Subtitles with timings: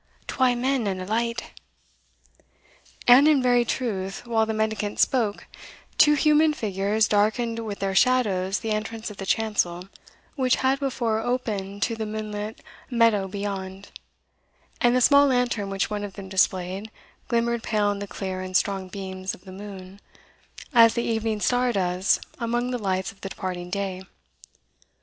[0.25, 1.51] twa men and a light."
[3.07, 5.45] And in very truth, while the mendicant spoke,
[5.99, 9.89] two human figures darkened with their shadows the entrance of the chancel
[10.35, 13.91] which had before opened to the moon lit meadow beyond,
[14.81, 16.89] and the small lantern which one of them displayed,
[17.27, 20.01] glimmered pale in the clear and strong beams of the moon,
[20.73, 24.01] as the evening star does among the lights of the departing day.